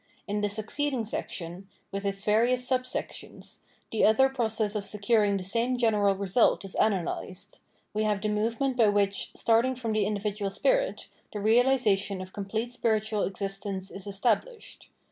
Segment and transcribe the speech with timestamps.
[0.27, 3.59] In the succeeding section, with its various subsections,
[3.91, 7.61] the other process of securing the same general result is analysed:
[7.93, 12.33] we have the movement by which, starting from the in dividual spirit, the realisation of
[12.33, 14.89] complete spiritual existence is established.